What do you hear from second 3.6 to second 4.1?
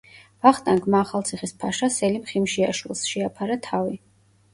თავი.